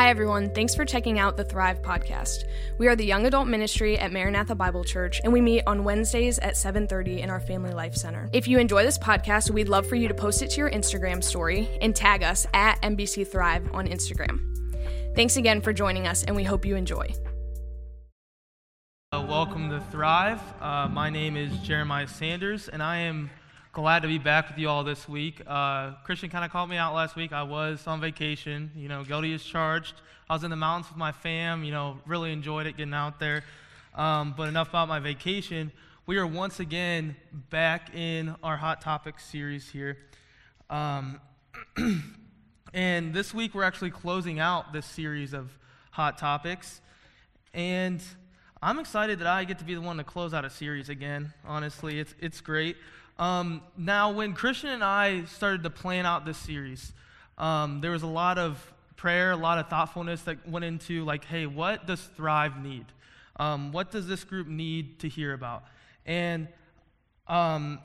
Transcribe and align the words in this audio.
Hi, 0.00 0.08
everyone. 0.08 0.48
Thanks 0.54 0.74
for 0.74 0.86
checking 0.86 1.18
out 1.18 1.36
the 1.36 1.44
Thrive 1.44 1.82
podcast. 1.82 2.44
We 2.78 2.88
are 2.88 2.96
the 2.96 3.04
young 3.04 3.26
adult 3.26 3.48
ministry 3.48 3.98
at 3.98 4.10
Maranatha 4.10 4.54
Bible 4.54 4.82
Church, 4.82 5.20
and 5.22 5.30
we 5.30 5.42
meet 5.42 5.62
on 5.66 5.84
Wednesdays 5.84 6.38
at 6.38 6.54
7.30 6.54 7.18
in 7.18 7.28
our 7.28 7.38
Family 7.38 7.74
Life 7.74 7.94
Center. 7.94 8.30
If 8.32 8.48
you 8.48 8.58
enjoy 8.58 8.82
this 8.82 8.96
podcast, 8.96 9.50
we'd 9.50 9.68
love 9.68 9.86
for 9.86 9.96
you 9.96 10.08
to 10.08 10.14
post 10.14 10.40
it 10.40 10.52
to 10.52 10.56
your 10.56 10.70
Instagram 10.70 11.22
story 11.22 11.68
and 11.82 11.94
tag 11.94 12.22
us 12.22 12.46
at 12.54 12.80
MBC 12.80 13.30
Thrive 13.30 13.68
on 13.74 13.86
Instagram. 13.86 14.40
Thanks 15.14 15.36
again 15.36 15.60
for 15.60 15.74
joining 15.74 16.06
us, 16.06 16.24
and 16.24 16.34
we 16.34 16.44
hope 16.44 16.64
you 16.64 16.76
enjoy. 16.76 17.12
Uh, 19.12 19.26
welcome 19.28 19.68
to 19.68 19.80
Thrive. 19.90 20.40
Uh, 20.62 20.88
my 20.88 21.10
name 21.10 21.36
is 21.36 21.54
Jeremiah 21.58 22.08
Sanders, 22.08 22.70
and 22.70 22.82
I 22.82 23.00
am 23.00 23.28
glad 23.72 24.02
to 24.02 24.08
be 24.08 24.18
back 24.18 24.48
with 24.48 24.58
you 24.58 24.68
all 24.68 24.82
this 24.82 25.08
week. 25.08 25.40
Uh, 25.46 25.92
Christian 26.02 26.28
kind 26.28 26.44
of 26.44 26.50
called 26.50 26.68
me 26.68 26.76
out 26.76 26.92
last 26.92 27.14
week. 27.14 27.32
I 27.32 27.44
was 27.44 27.86
on 27.86 28.00
vacation, 28.00 28.72
you 28.74 28.88
know, 28.88 29.04
guilty 29.04 29.32
as 29.32 29.44
charged. 29.44 29.94
I 30.28 30.32
was 30.32 30.42
in 30.42 30.50
the 30.50 30.56
mountains 30.56 30.88
with 30.90 30.98
my 30.98 31.12
fam, 31.12 31.62
you 31.62 31.70
know, 31.70 31.98
really 32.04 32.32
enjoyed 32.32 32.66
it 32.66 32.76
getting 32.76 32.94
out 32.94 33.20
there. 33.20 33.44
Um, 33.94 34.34
but 34.36 34.48
enough 34.48 34.70
about 34.70 34.88
my 34.88 34.98
vacation. 34.98 35.70
We 36.06 36.18
are 36.18 36.26
once 36.26 36.58
again 36.58 37.14
back 37.50 37.94
in 37.94 38.34
our 38.42 38.56
Hot 38.56 38.80
Topics 38.80 39.24
series 39.24 39.68
here. 39.68 39.98
Um, 40.68 41.20
and 42.74 43.14
this 43.14 43.32
week 43.32 43.54
we're 43.54 43.62
actually 43.62 43.90
closing 43.90 44.40
out 44.40 44.72
this 44.72 44.86
series 44.86 45.32
of 45.32 45.56
Hot 45.92 46.18
Topics. 46.18 46.80
And 47.54 48.02
I'm 48.60 48.80
excited 48.80 49.20
that 49.20 49.28
I 49.28 49.44
get 49.44 49.60
to 49.60 49.64
be 49.64 49.74
the 49.74 49.80
one 49.80 49.96
to 49.98 50.04
close 50.04 50.34
out 50.34 50.44
a 50.44 50.50
series 50.50 50.88
again, 50.88 51.32
honestly. 51.46 52.00
It's, 52.00 52.16
it's 52.20 52.40
great. 52.40 52.76
Um, 53.20 53.60
now, 53.76 54.12
when 54.12 54.32
Christian 54.32 54.70
and 54.70 54.82
I 54.82 55.24
started 55.24 55.62
to 55.64 55.70
plan 55.70 56.06
out 56.06 56.24
this 56.24 56.38
series, 56.38 56.90
um, 57.36 57.82
there 57.82 57.90
was 57.90 58.02
a 58.02 58.06
lot 58.06 58.38
of 58.38 58.72
prayer, 58.96 59.32
a 59.32 59.36
lot 59.36 59.58
of 59.58 59.68
thoughtfulness 59.68 60.22
that 60.22 60.48
went 60.48 60.64
into, 60.64 61.04
like, 61.04 61.26
hey, 61.26 61.44
what 61.44 61.86
does 61.86 62.02
Thrive 62.16 62.62
need? 62.62 62.86
Um, 63.36 63.72
what 63.72 63.90
does 63.90 64.06
this 64.08 64.24
group 64.24 64.46
need 64.46 65.00
to 65.00 65.08
hear 65.08 65.34
about? 65.34 65.64
And 66.06 66.48
um, 67.28 67.78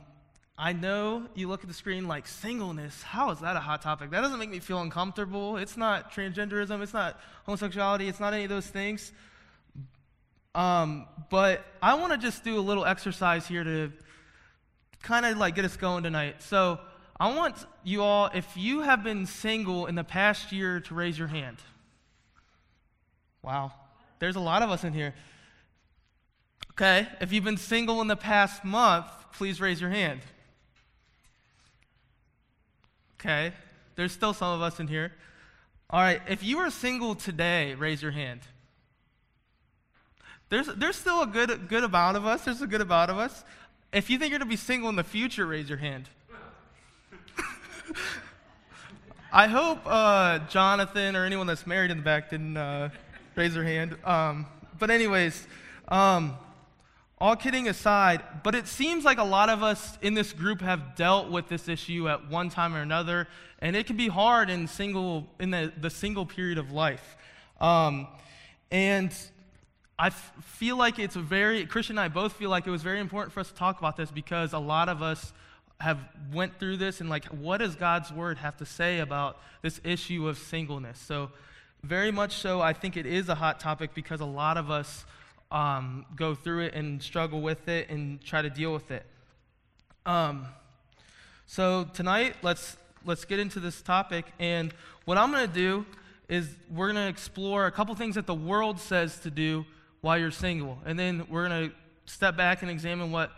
I 0.58 0.72
know 0.72 1.26
you 1.36 1.50
look 1.50 1.64
at 1.64 1.68
the 1.68 1.74
screen 1.74 2.08
like 2.08 2.28
singleness. 2.28 3.04
How 3.04 3.32
is 3.32 3.40
that 3.42 3.58
a 3.58 3.60
hot 3.60 3.82
topic? 3.82 4.12
That 4.12 4.22
doesn't 4.22 4.40
make 4.40 4.50
me 4.50 4.60
feel 4.60 4.80
uncomfortable. 4.80 5.58
It's 5.58 5.76
not 5.76 6.14
transgenderism. 6.14 6.82
It's 6.82 6.94
not 6.94 7.20
homosexuality. 7.46 8.08
It's 8.08 8.22
not 8.22 8.34
any 8.34 8.46
of 8.46 8.50
those 8.50 8.68
things. 8.68 9.12
Um, 10.54 11.08
but 11.30 11.66
I 11.82 11.96
want 11.96 12.14
to 12.14 12.18
just 12.18 12.46
do 12.46 12.58
a 12.58 12.62
little 12.62 12.86
exercise 12.86 13.46
here 13.46 13.66
to 13.66 13.92
kind 15.02 15.26
of 15.26 15.38
like 15.38 15.56
get 15.56 15.66
us 15.66 15.78
going 15.78 16.04
tonight. 16.04 16.42
So 16.42 16.80
I 17.20 17.34
want 17.34 17.56
you 17.84 18.04
all, 18.04 18.30
if 18.34 18.58
you 18.58 18.82
have 18.82 19.04
been 19.04 19.26
single 19.26 19.86
in 19.86 19.96
the 19.96 20.04
past 20.04 20.52
year, 20.52 20.80
to 20.82 20.94
raise 20.94 21.18
your 21.18 21.28
hand. 21.28 21.58
Wow, 23.42 23.72
there's 24.20 24.36
a 24.36 24.42
lot 24.42 24.64
of 24.64 24.70
us 24.70 24.84
in 24.84 24.94
here. 24.94 25.14
Okay, 26.72 27.08
if 27.22 27.32
you've 27.32 27.44
been 27.44 27.58
single 27.58 28.02
in 28.02 28.08
the 28.08 28.18
past 28.18 28.66
month, 28.66 29.06
please 29.34 29.62
raise 29.62 29.80
your 29.80 29.92
hand. 29.92 30.22
Okay, 33.20 33.54
there's 33.96 34.12
still 34.12 34.34
some 34.34 34.54
of 34.54 34.62
us 34.62 34.80
in 34.80 34.88
here. 34.88 35.14
All 35.90 36.02
right, 36.02 36.22
if 36.28 36.44
you 36.44 36.58
are 36.58 36.70
single 36.70 37.16
today, 37.16 37.76
raise 37.76 38.02
your 38.02 38.12
hand. 38.12 38.42
There's, 40.50 40.68
there's 40.68 40.96
still 40.96 41.22
a 41.22 41.28
good, 41.28 41.68
good 41.70 41.84
amount 41.84 42.18
of 42.18 42.26
us. 42.26 42.46
There's 42.46 42.62
a 42.62 42.68
good 42.68 42.82
amount 42.82 43.10
of 43.10 43.18
us. 43.18 43.44
If 43.96 44.10
you 44.10 44.18
think 44.18 44.32
you're 44.32 44.40
going 44.40 44.50
to 44.50 44.54
be 44.54 44.58
single 44.58 44.90
in 44.90 44.98
the 44.98 45.06
future, 45.06 45.46
raise 45.46 45.70
your 45.70 45.78
hand. 45.78 46.10
I 49.32 49.48
hope 49.48 49.80
uh, 49.86 50.40
Jonathan 50.50 51.16
or 51.16 51.24
anyone 51.24 51.48
that's 51.48 51.66
married 51.66 51.92
in 51.92 52.00
the 52.00 52.04
back 52.04 52.30
didn't 52.30 52.58
uh, 52.58 52.90
raise 53.38 53.54
their 53.54 53.64
hand. 53.64 53.96
Um, 54.04 54.48
but, 54.80 54.92
anyways, 54.92 55.48
um, 55.88 56.36
all 57.22 57.38
kidding 57.38 57.70
aside, 57.70 58.22
but 58.44 58.54
it 58.54 58.68
seems 58.68 59.06
like 59.06 59.18
a 59.18 59.24
lot 59.24 59.48
of 59.48 59.64
us 59.64 59.98
in 60.02 60.14
this 60.14 60.34
group 60.34 60.60
have 60.60 60.98
dealt 60.98 61.32
with 61.32 61.48
this 61.48 61.70
issue 61.70 62.10
at 62.10 62.30
one 62.30 62.50
time 62.50 62.76
or 62.76 62.82
another, 62.82 63.30
and 63.60 63.78
it 63.78 63.88
can 63.88 63.96
be 63.96 64.10
hard 64.10 64.50
in 64.50 64.68
single 64.68 65.26
in 65.40 65.52
the, 65.52 65.72
the 65.80 65.90
single 65.90 66.26
period 66.26 66.58
of 66.58 66.70
life. 66.70 67.16
Um, 67.62 68.10
and 68.72 69.16
I 69.98 70.08
f- 70.08 70.34
feel 70.42 70.78
like 70.78 71.00
it's 71.00 71.16
very, 71.16 71.66
Christian 71.66 71.98
and 71.98 72.04
I 72.04 72.10
both 72.10 72.34
feel 72.34 72.50
like 72.50 72.68
it 72.68 72.72
was 72.72 72.84
very 72.84 73.00
important 73.00 73.34
for 73.34 73.40
us 73.40 73.48
to 73.48 73.54
talk 73.56 73.80
about 73.80 73.96
this 73.96 74.12
because 74.12 74.54
a 74.54 74.60
lot 74.60 74.90
of 74.90 75.02
us 75.02 75.32
have 75.80 76.00
went 76.34 76.60
through 76.60 76.78
this 76.78 77.00
and 77.02 77.10
like, 77.10 77.26
what 77.26 77.58
does 77.58 77.76
God's 77.76 78.12
word 78.12 78.38
have 78.38 78.58
to 78.58 78.66
say 78.66 79.00
about 79.00 79.40
this 79.62 79.80
issue 79.84 80.28
of 80.28 80.38
singleness? 80.38 81.00
So, 81.00 81.32
very 81.84 82.12
much 82.12 82.38
so, 82.38 82.62
I 82.62 82.74
think 82.74 82.98
it 82.98 83.06
is 83.06 83.30
a 83.30 83.36
hot 83.36 83.60
topic 83.60 83.94
because 83.94 84.20
a 84.20 84.26
lot 84.26 84.58
of 84.58 84.72
us 84.72 85.06
um, 85.52 86.06
go 86.16 86.34
through 86.34 86.62
it 86.62 86.74
and 86.74 87.02
struggle 87.02 87.42
with 87.42 87.68
it 87.68 87.90
and 87.90 88.20
try 88.24 88.42
to 88.42 88.50
deal 88.50 88.74
with 88.74 88.90
it. 88.90 89.06
Um, 90.06 90.48
so 91.46 91.88
tonight, 91.94 92.38
let's 92.42 92.76
let's 93.06 93.24
get 93.24 93.38
into 93.38 93.60
this 93.60 93.84
topic, 93.84 94.26
and 94.40 94.74
what 95.06 95.20
I'm 95.20 95.32
going 95.32 95.48
to 95.48 95.54
do 95.54 95.86
is 96.28 96.50
we're 96.74 96.92
going 96.92 97.04
to 97.06 97.08
explore 97.08 97.68
a 97.68 97.72
couple 97.72 97.94
things 97.94 98.16
that 98.16 98.26
the 98.26 98.34
world 98.34 98.80
says 98.80 99.20
to 99.20 99.30
do 99.30 99.64
while 100.06 100.20
you're 100.20 100.30
single. 100.30 100.78
And 100.86 101.00
then 101.00 101.26
we're 101.32 101.50
going 101.50 101.72
to 101.72 101.76
step 102.06 102.38
back 102.38 102.62
and 102.62 102.70
examine 102.70 103.12
what 103.12 103.32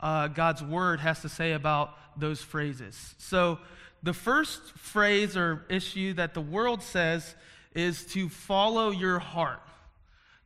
uh, 0.00 0.28
God's 0.28 0.62
word 0.62 1.00
has 1.00 1.20
to 1.20 1.28
say 1.28 1.52
about 1.52 1.98
those 2.18 2.40
phrases. 2.40 3.14
So, 3.18 3.58
the 4.02 4.14
first 4.14 4.62
phrase 4.72 5.36
or 5.36 5.66
issue 5.68 6.14
that 6.14 6.32
the 6.32 6.40
world 6.40 6.82
says 6.82 7.34
is 7.74 8.06
to 8.14 8.30
follow 8.30 8.90
your 8.90 9.18
heart. 9.18 9.60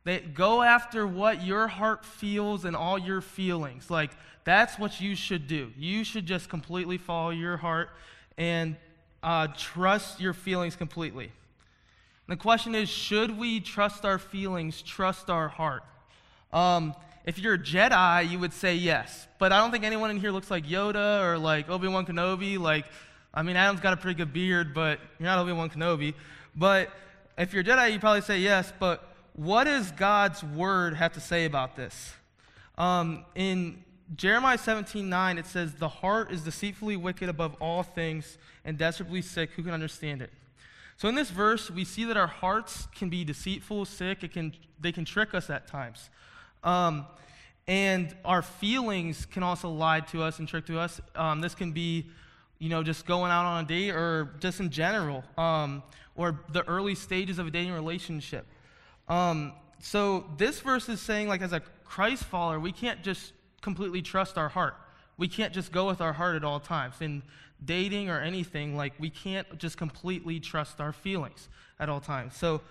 They 0.03 0.19
go 0.19 0.61
after 0.61 1.07
what 1.07 1.45
your 1.45 1.69
heart 1.69 2.03
feels 2.03 2.65
and 2.65 2.75
all 2.75 2.99
your 2.99 3.21
feelings. 3.21 3.89
Like, 3.89 4.11
that's 4.43 4.77
what 4.77 4.99
you 4.99 5.15
should 5.15 5.47
do. 5.47 5.71
You 5.77 6.03
should 6.03 6.25
just 6.25 6.49
completely 6.49 6.97
follow 6.97 7.29
your 7.29 7.55
heart 7.55 7.89
and 8.37 8.75
uh, 9.23 9.47
trust 9.57 10.19
your 10.19 10.33
feelings 10.33 10.75
completely. 10.75 11.31
The 12.29 12.37
question 12.37 12.75
is 12.75 12.87
should 12.89 13.39
we 13.39 13.59
trust 13.59 14.05
our 14.05 14.19
feelings, 14.19 14.83
trust 14.83 15.31
our 15.31 15.47
heart? 15.47 15.83
Um, 16.53 16.93
if 17.25 17.39
you're 17.39 17.55
a 17.55 17.59
Jedi, 17.59 18.29
you 18.29 18.37
would 18.37 18.53
say 18.53 18.75
yes. 18.75 19.27
But 19.39 19.51
I 19.51 19.57
don't 19.57 19.71
think 19.71 19.83
anyone 19.83 20.11
in 20.11 20.19
here 20.19 20.29
looks 20.29 20.51
like 20.51 20.63
Yoda 20.63 21.23
or 21.23 21.39
like 21.39 21.69
Obi 21.69 21.87
Wan 21.87 22.05
Kenobi. 22.05 22.59
Like, 22.59 22.85
I 23.33 23.41
mean, 23.41 23.55
Adam's 23.55 23.81
got 23.81 23.93
a 23.93 23.97
pretty 23.97 24.15
good 24.15 24.31
beard, 24.31 24.75
but 24.75 24.99
you're 25.17 25.25
not 25.25 25.39
Obi 25.39 25.53
Wan 25.53 25.71
Kenobi. 25.71 26.13
But 26.55 26.91
if 27.35 27.51
you're 27.51 27.61
a 27.61 27.65
Jedi, 27.65 27.93
you 27.93 27.99
probably 27.99 28.21
say 28.21 28.37
yes. 28.37 28.71
But 28.79 29.03
what 29.33 29.63
does 29.63 29.91
God's 29.91 30.43
word 30.43 30.93
have 30.93 31.13
to 31.13 31.19
say 31.19 31.45
about 31.45 31.75
this? 31.75 32.13
Um, 32.77 33.25
in 33.33 33.83
Jeremiah 34.15 34.59
17 34.59 35.09
9, 35.09 35.37
it 35.39 35.47
says, 35.47 35.73
The 35.73 35.89
heart 35.89 36.31
is 36.31 36.43
deceitfully 36.43 36.95
wicked 36.95 37.27
above 37.27 37.55
all 37.59 37.81
things 37.81 38.37
and 38.63 38.77
desperately 38.77 39.23
sick. 39.23 39.49
Who 39.55 39.63
can 39.63 39.73
understand 39.73 40.21
it? 40.21 40.29
So 40.99 41.07
in 41.07 41.15
this 41.15 41.29
verse, 41.29 41.71
we 41.71 41.85
see 41.85 42.03
that 42.03 42.17
our 42.17 42.27
hearts 42.27 42.89
can 42.93 43.07
be 43.07 43.23
deceitful, 43.23 43.85
sick. 43.85 44.21
It 44.21 44.33
can, 44.33 44.53
they 44.81 44.91
can 44.91 45.05
trick 45.05 45.33
us 45.33 45.49
at 45.49 45.65
times. 45.65 46.09
Um, 46.61 47.05
and 47.69 48.13
our 48.25 48.41
feelings 48.41 49.25
can 49.25 49.41
also 49.41 49.69
lie 49.69 50.01
to 50.01 50.21
us 50.21 50.39
and 50.39 50.47
trick 50.47 50.65
to 50.65 50.77
us. 50.77 50.99
Um, 51.15 51.39
this 51.39 51.55
can 51.55 51.71
be, 51.71 52.07
you 52.57 52.67
know, 52.67 52.83
just 52.83 53.05
going 53.05 53.31
out 53.31 53.45
on 53.45 53.63
a 53.63 53.67
date 53.67 53.91
or 53.91 54.35
just 54.41 54.59
in 54.59 54.71
general, 54.71 55.23
um, 55.37 55.83
or 56.17 56.41
the 56.51 56.67
early 56.67 56.95
stages 56.95 57.39
of 57.39 57.47
a 57.47 57.49
dating 57.49 57.71
relationship. 57.71 58.45
Um, 59.07 59.53
so 59.79 60.25
this 60.35 60.59
verse 60.59 60.89
is 60.89 60.99
saying, 60.99 61.29
like, 61.29 61.41
as 61.41 61.53
a 61.53 61.61
Christ 61.85 62.25
follower, 62.25 62.59
we 62.59 62.73
can't 62.73 63.03
just 63.03 63.31
completely 63.61 64.01
trust 64.01 64.37
our 64.37 64.49
heart. 64.49 64.75
We 65.19 65.27
can't 65.27 65.53
just 65.53 65.73
go 65.73 65.85
with 65.85 65.99
our 65.99 66.13
heart 66.13 66.37
at 66.37 66.45
all 66.45 66.61
times. 66.61 66.95
In 67.01 67.21
dating 67.63 68.09
or 68.09 68.21
anything, 68.21 68.77
like 68.77 68.93
we 68.99 69.09
can't 69.09 69.57
just 69.57 69.77
completely 69.77 70.39
trust 70.39 70.79
our 70.79 70.93
feelings 70.93 71.49
at 71.77 71.89
all 71.89 71.99
times. 71.99 72.37
So, 72.37 72.61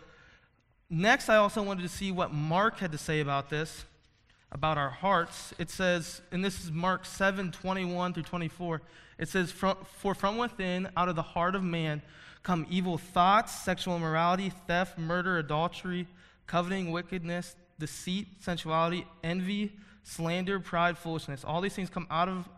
next, 0.88 1.28
I 1.28 1.36
also 1.36 1.62
wanted 1.62 1.82
to 1.82 1.90
see 1.90 2.10
what 2.10 2.32
Mark 2.32 2.78
had 2.78 2.90
to 2.92 2.98
say 2.98 3.20
about 3.20 3.50
this, 3.50 3.84
about 4.50 4.78
our 4.78 4.88
hearts. 4.88 5.52
It 5.58 5.68
says, 5.68 6.22
and 6.32 6.42
this 6.42 6.64
is 6.64 6.72
Mark 6.72 7.04
7 7.04 7.52
21 7.52 8.14
through 8.14 8.22
24. 8.22 8.80
It 9.18 9.28
says, 9.28 9.52
For 9.52 10.14
from 10.14 10.38
within, 10.38 10.88
out 10.96 11.10
of 11.10 11.16
the 11.16 11.22
heart 11.22 11.54
of 11.54 11.62
man, 11.62 12.00
come 12.42 12.66
evil 12.70 12.96
thoughts, 12.96 13.52
sexual 13.52 13.94
immorality, 13.94 14.52
theft, 14.66 14.96
murder, 14.98 15.36
adultery, 15.36 16.06
coveting, 16.46 16.92
wickedness, 16.92 17.56
deceit, 17.78 18.28
sensuality, 18.40 19.06
envy, 19.22 19.72
slander, 20.08 20.58
pride, 20.58 20.96
foolishness. 20.96 21.44
All 21.44 21.60
these 21.60 21.74
things 21.74 21.90
come 21.90 22.06
out 22.10 22.28
of 22.28 22.48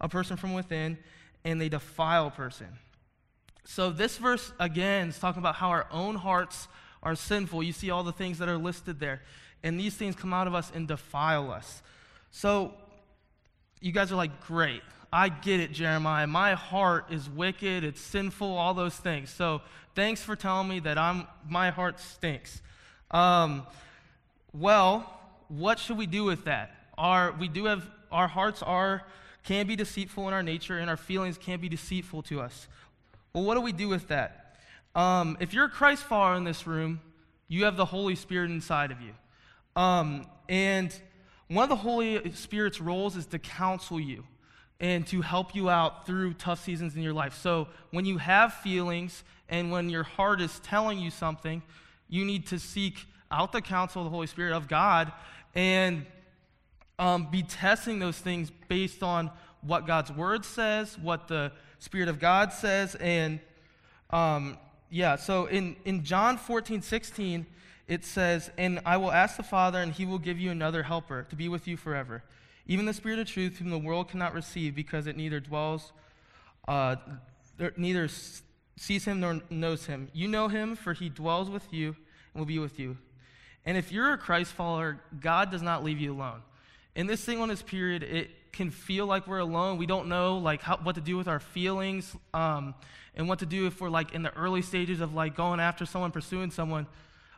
a 0.00 0.08
person 0.08 0.36
from 0.36 0.52
within 0.52 0.98
and 1.44 1.60
they 1.60 1.68
defile 1.68 2.26
a 2.26 2.30
person. 2.30 2.66
So, 3.64 3.90
this 3.90 4.16
verse 4.16 4.52
again 4.58 5.08
is 5.08 5.18
talking 5.18 5.40
about 5.40 5.56
how 5.56 5.68
our 5.68 5.86
own 5.90 6.14
hearts 6.14 6.68
are 7.02 7.14
sinful. 7.14 7.62
You 7.62 7.72
see 7.72 7.90
all 7.90 8.02
the 8.02 8.12
things 8.12 8.38
that 8.38 8.48
are 8.48 8.56
listed 8.56 8.98
there. 8.98 9.22
And 9.62 9.78
these 9.78 9.94
things 9.94 10.16
come 10.16 10.32
out 10.32 10.46
of 10.46 10.54
us 10.54 10.72
and 10.74 10.88
defile 10.88 11.50
us. 11.50 11.82
So, 12.30 12.74
you 13.80 13.92
guys 13.92 14.10
are 14.10 14.16
like, 14.16 14.46
great. 14.46 14.82
I 15.12 15.28
get 15.28 15.60
it, 15.60 15.72
Jeremiah. 15.72 16.26
My 16.26 16.54
heart 16.54 17.06
is 17.10 17.30
wicked, 17.30 17.84
it's 17.84 18.00
sinful, 18.00 18.46
all 18.46 18.74
those 18.74 18.96
things. 18.96 19.30
So 19.30 19.62
thanks 19.94 20.22
for 20.22 20.36
telling 20.36 20.68
me 20.68 20.80
that 20.80 20.98
I'm, 20.98 21.26
my 21.48 21.70
heart 21.70 21.98
stinks. 21.98 22.60
Um, 23.10 23.66
well, 24.52 25.18
what 25.48 25.78
should 25.78 25.96
we 25.96 26.06
do 26.06 26.24
with 26.24 26.44
that? 26.44 26.77
Our, 26.98 27.32
we 27.32 27.48
do 27.48 27.64
have, 27.64 27.88
our 28.12 28.28
hearts 28.28 28.62
are, 28.62 29.04
can 29.44 29.66
be 29.66 29.76
deceitful 29.76 30.28
in 30.28 30.34
our 30.34 30.42
nature, 30.42 30.78
and 30.78 30.90
our 30.90 30.96
feelings 30.96 31.38
can 31.38 31.60
be 31.60 31.68
deceitful 31.68 32.22
to 32.24 32.40
us. 32.40 32.68
Well, 33.32 33.44
what 33.44 33.54
do 33.54 33.60
we 33.60 33.72
do 33.72 33.88
with 33.88 34.08
that? 34.08 34.56
Um, 34.94 35.36
if 35.40 35.54
you're 35.54 35.66
a 35.66 35.70
Christ 35.70 36.02
follower 36.02 36.36
in 36.36 36.44
this 36.44 36.66
room, 36.66 37.00
you 37.46 37.64
have 37.64 37.76
the 37.76 37.84
Holy 37.84 38.14
Spirit 38.14 38.50
inside 38.50 38.90
of 38.90 39.00
you. 39.00 39.12
Um, 39.80 40.26
and 40.48 40.94
one 41.46 41.62
of 41.62 41.68
the 41.68 41.76
Holy 41.76 42.32
Spirit's 42.32 42.80
roles 42.80 43.16
is 43.16 43.26
to 43.26 43.38
counsel 43.38 44.00
you 44.00 44.24
and 44.80 45.06
to 45.06 45.22
help 45.22 45.54
you 45.54 45.70
out 45.70 46.04
through 46.06 46.34
tough 46.34 46.62
seasons 46.62 46.94
in 46.94 47.02
your 47.02 47.12
life. 47.12 47.34
So 47.40 47.68
when 47.90 48.04
you 48.04 48.18
have 48.18 48.54
feelings 48.54 49.24
and 49.48 49.70
when 49.70 49.88
your 49.88 50.02
heart 50.02 50.40
is 50.40 50.58
telling 50.60 50.98
you 50.98 51.10
something, 51.10 51.62
you 52.08 52.24
need 52.24 52.46
to 52.48 52.58
seek 52.58 53.06
out 53.30 53.52
the 53.52 53.60
counsel 53.60 54.02
of 54.02 54.06
the 54.06 54.10
Holy 54.10 54.26
Spirit 54.26 54.52
of 54.52 54.68
God 54.68 55.12
and 55.54 56.06
um, 56.98 57.28
be 57.30 57.42
testing 57.42 57.98
those 57.98 58.18
things 58.18 58.50
based 58.68 59.02
on 59.02 59.30
what 59.62 59.86
God's 59.86 60.12
Word 60.12 60.44
says, 60.44 60.98
what 60.98 61.28
the 61.28 61.52
Spirit 61.78 62.08
of 62.08 62.18
God 62.18 62.52
says, 62.52 62.94
and 62.96 63.40
um, 64.10 64.58
yeah, 64.90 65.16
so 65.16 65.46
in, 65.46 65.76
in 65.84 66.04
John 66.04 66.38
14, 66.38 66.82
16, 66.82 67.46
it 67.86 68.04
says, 68.04 68.50
And 68.56 68.80
I 68.86 68.96
will 68.96 69.12
ask 69.12 69.36
the 69.36 69.42
Father, 69.42 69.80
and 69.80 69.92
he 69.92 70.06
will 70.06 70.18
give 70.18 70.38
you 70.38 70.50
another 70.50 70.82
helper 70.82 71.26
to 71.30 71.36
be 71.36 71.48
with 71.48 71.68
you 71.68 71.76
forever. 71.76 72.22
Even 72.66 72.86
the 72.86 72.94
Spirit 72.94 73.18
of 73.18 73.26
truth, 73.26 73.58
whom 73.58 73.70
the 73.70 73.78
world 73.78 74.08
cannot 74.08 74.34
receive, 74.34 74.74
because 74.74 75.06
it 75.06 75.16
neither 75.16 75.40
dwells, 75.40 75.92
uh, 76.66 76.96
neither 77.76 78.08
sees 78.76 79.04
him 79.04 79.20
nor 79.20 79.40
knows 79.50 79.86
him. 79.86 80.08
You 80.12 80.28
know 80.28 80.48
him, 80.48 80.76
for 80.76 80.92
he 80.92 81.08
dwells 81.08 81.50
with 81.50 81.72
you 81.72 81.96
and 82.32 82.40
will 82.40 82.46
be 82.46 82.58
with 82.58 82.78
you. 82.78 82.96
And 83.64 83.76
if 83.76 83.92
you're 83.92 84.12
a 84.12 84.18
Christ 84.18 84.52
follower, 84.52 85.00
God 85.20 85.50
does 85.50 85.62
not 85.62 85.84
leave 85.84 85.98
you 85.98 86.12
alone. 86.14 86.42
In 86.98 87.06
this 87.06 87.24
thing 87.24 87.40
on 87.40 87.48
this 87.48 87.62
period, 87.62 88.02
it 88.02 88.28
can 88.50 88.72
feel 88.72 89.06
like 89.06 89.28
we're 89.28 89.38
alone. 89.38 89.78
We 89.78 89.86
don't 89.86 90.08
know 90.08 90.38
like 90.38 90.62
how, 90.62 90.78
what 90.78 90.96
to 90.96 91.00
do 91.00 91.16
with 91.16 91.28
our 91.28 91.38
feelings 91.38 92.12
um, 92.34 92.74
and 93.14 93.28
what 93.28 93.38
to 93.38 93.46
do 93.46 93.68
if 93.68 93.80
we're 93.80 93.88
like 93.88 94.14
in 94.14 94.24
the 94.24 94.34
early 94.34 94.62
stages 94.62 95.00
of 95.00 95.14
like 95.14 95.36
going 95.36 95.60
after 95.60 95.86
someone, 95.86 96.10
pursuing 96.10 96.50
someone. 96.50 96.88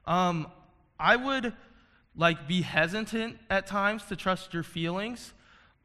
Um, 0.07 0.47
I 0.99 1.15
would 1.15 1.53
like 2.17 2.49
be 2.49 2.63
hesitant 2.63 3.37
at 3.51 3.67
times 3.67 4.03
to 4.07 4.17
trust 4.17 4.55
your 4.55 4.63
feelings, 4.63 5.35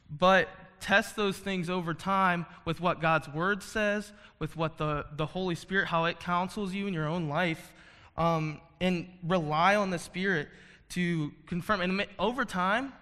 but 0.09 0.47
test 0.79 1.17
those 1.17 1.37
things 1.37 1.69
over 1.69 1.93
time 1.93 2.45
with 2.63 2.79
what 2.79 3.01
God's 3.01 3.27
word 3.27 3.61
says, 3.61 4.13
with 4.39 4.55
what 4.55 4.77
the, 4.77 5.05
the 5.17 5.25
Holy 5.25 5.55
Spirit, 5.55 5.87
how 5.87 6.05
it 6.05 6.21
counsels 6.21 6.73
you 6.73 6.87
in 6.87 6.93
your 6.93 7.09
own 7.09 7.27
life, 7.27 7.73
um, 8.15 8.61
and 8.79 9.09
rely 9.21 9.75
on 9.75 9.89
the 9.89 9.99
Spirit 9.99 10.47
to 10.91 11.33
confirm. 11.45 11.81
And 11.81 12.05
over 12.17 12.45
time, 12.45 12.93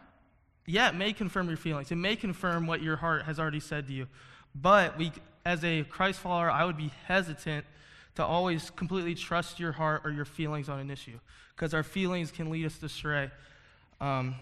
yeah, 0.66 0.90
it 0.90 0.96
may 0.96 1.14
confirm 1.14 1.48
your 1.48 1.58
feelings. 1.58 1.92
It 1.92 1.98
may 1.98 2.16
confirm 2.16 2.68
what 2.68 2.82
your 2.82 2.96
heart 2.96 3.24
has 3.24 3.40
already 3.40 3.60
said 3.60 3.88
to 3.88 3.94
you. 3.94 4.08
But 4.56 4.98
we, 4.98 5.12
as 5.46 5.64
a 5.64 5.84
Christ 5.84 6.20
follower, 6.20 6.50
I 6.50 6.64
would 6.64 6.78
be 6.78 6.92
hesitant 7.06 7.66
to 8.16 8.24
always 8.24 8.70
completely 8.70 9.16
trust 9.16 9.60
your 9.60 9.72
heart 9.72 10.02
or 10.06 10.12
your 10.12 10.26
feelings 10.26 10.70
on 10.70 10.80
an 10.80 10.90
issue 10.90 11.20
because 11.56 11.74
our 11.74 11.84
feelings 11.84 12.32
can 12.32 12.50
lead 12.50 12.66
us 12.66 12.82
astray. 12.82 13.30
Um, 14.00 14.36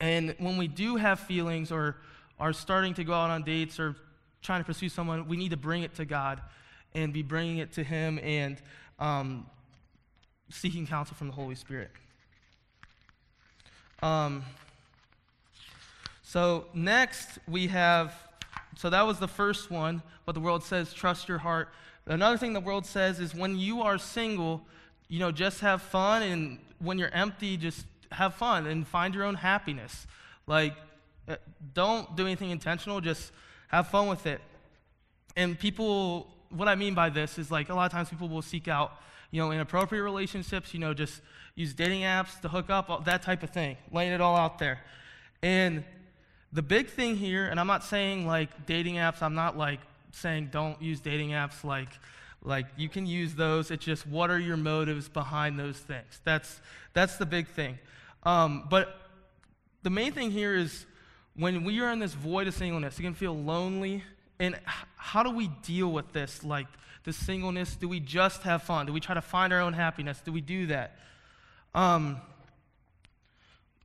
and 0.00 0.34
when 0.38 0.56
we 0.56 0.68
do 0.68 0.96
have 0.96 1.20
feelings 1.20 1.72
or 1.72 1.96
are 2.38 2.52
starting 2.52 2.94
to 2.94 3.04
go 3.04 3.12
out 3.12 3.30
on 3.30 3.42
dates 3.42 3.80
or 3.80 3.96
trying 4.42 4.60
to 4.60 4.64
pursue 4.64 4.88
someone, 4.88 5.28
we 5.28 5.36
need 5.36 5.50
to 5.50 5.56
bring 5.56 5.82
it 5.82 5.94
to 5.96 6.04
God 6.04 6.40
and 6.94 7.12
be 7.12 7.22
bringing 7.22 7.58
it 7.58 7.72
to 7.72 7.82
Him 7.82 8.18
and 8.22 8.56
um, 8.98 9.46
seeking 10.50 10.86
counsel 10.86 11.16
from 11.16 11.26
the 11.26 11.32
Holy 11.32 11.56
Spirit. 11.56 11.90
Um, 14.02 14.44
so, 16.28 16.66
next 16.74 17.38
we 17.48 17.68
have, 17.68 18.14
so 18.76 18.90
that 18.90 19.06
was 19.06 19.18
the 19.18 19.26
first 19.26 19.70
one, 19.70 20.02
what 20.26 20.34
the 20.34 20.40
world 20.40 20.62
says, 20.62 20.92
trust 20.92 21.26
your 21.26 21.38
heart. 21.38 21.70
Another 22.04 22.36
thing 22.36 22.52
the 22.52 22.60
world 22.60 22.84
says 22.84 23.18
is 23.18 23.34
when 23.34 23.58
you 23.58 23.80
are 23.80 23.96
single, 23.96 24.60
you 25.08 25.20
know, 25.20 25.32
just 25.32 25.60
have 25.60 25.80
fun, 25.80 26.22
and 26.22 26.58
when 26.80 26.98
you're 26.98 27.08
empty, 27.14 27.56
just 27.56 27.86
have 28.12 28.34
fun 28.34 28.66
and 28.66 28.86
find 28.86 29.14
your 29.14 29.24
own 29.24 29.36
happiness. 29.36 30.06
Like, 30.46 30.74
uh, 31.26 31.36
don't 31.72 32.14
do 32.14 32.26
anything 32.26 32.50
intentional, 32.50 33.00
just 33.00 33.32
have 33.68 33.88
fun 33.88 34.06
with 34.06 34.26
it. 34.26 34.42
And 35.34 35.58
people, 35.58 36.26
what 36.50 36.68
I 36.68 36.74
mean 36.74 36.92
by 36.92 37.08
this 37.08 37.38
is 37.38 37.50
like 37.50 37.70
a 37.70 37.74
lot 37.74 37.86
of 37.86 37.92
times 37.92 38.10
people 38.10 38.28
will 38.28 38.42
seek 38.42 38.68
out, 38.68 39.00
you 39.30 39.40
know, 39.40 39.50
inappropriate 39.50 40.04
relationships, 40.04 40.74
you 40.74 40.80
know, 40.80 40.92
just 40.92 41.22
use 41.54 41.72
dating 41.72 42.02
apps 42.02 42.38
to 42.42 42.48
hook 42.48 42.68
up, 42.68 43.06
that 43.06 43.22
type 43.22 43.42
of 43.42 43.48
thing, 43.48 43.78
laying 43.90 44.12
it 44.12 44.20
all 44.20 44.36
out 44.36 44.58
there. 44.58 44.80
And 45.42 45.84
the 46.52 46.62
big 46.62 46.88
thing 46.88 47.16
here, 47.16 47.46
and 47.46 47.60
I'm 47.60 47.66
not 47.66 47.84
saying 47.84 48.26
like 48.26 48.66
dating 48.66 48.96
apps, 48.96 49.22
I'm 49.22 49.34
not 49.34 49.56
like 49.56 49.80
saying 50.12 50.48
don't 50.50 50.80
use 50.80 51.00
dating 51.00 51.30
apps 51.30 51.64
like 51.64 51.88
like 52.42 52.66
you 52.76 52.88
can 52.88 53.06
use 53.06 53.34
those 53.34 53.70
it's 53.70 53.84
just 53.84 54.06
what 54.06 54.30
are 54.30 54.38
your 54.38 54.56
motives 54.56 55.08
behind 55.08 55.58
those 55.58 55.76
things? 55.76 56.20
That's 56.24 56.60
that's 56.94 57.16
the 57.16 57.26
big 57.26 57.48
thing. 57.48 57.78
Um, 58.22 58.66
but 58.70 58.96
the 59.82 59.90
main 59.90 60.12
thing 60.12 60.30
here 60.30 60.54
is 60.54 60.86
when 61.36 61.64
we 61.64 61.80
are 61.80 61.92
in 61.92 61.98
this 61.98 62.14
void 62.14 62.48
of 62.48 62.54
singleness 62.54 62.98
it 62.98 63.02
can 63.02 63.14
feel 63.14 63.36
lonely 63.36 64.02
and 64.40 64.58
how 64.96 65.22
do 65.22 65.30
we 65.30 65.48
deal 65.62 65.90
with 65.92 66.12
this 66.12 66.42
like 66.44 66.66
the 67.04 67.12
singleness? 67.12 67.76
Do 67.76 67.88
we 67.88 68.00
just 68.00 68.42
have 68.42 68.62
fun? 68.62 68.86
Do 68.86 68.92
we 68.92 69.00
try 69.00 69.14
to 69.14 69.22
find 69.22 69.52
our 69.52 69.60
own 69.60 69.72
happiness? 69.72 70.20
Do 70.24 70.32
we 70.32 70.40
do 70.40 70.66
that? 70.66 70.96
Um, 71.74 72.20